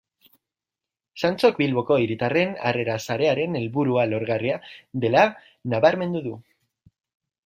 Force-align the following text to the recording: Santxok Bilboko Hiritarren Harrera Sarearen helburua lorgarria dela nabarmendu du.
Santxok 1.27 1.59
Bilboko 1.63 1.97
Hiritarren 2.05 2.55
Harrera 2.69 2.95
Sarearen 3.07 3.57
helburua 3.59 4.05
lorgarria 4.13 4.55
dela 5.05 5.27
nabarmendu 5.75 6.23
du. 6.29 6.33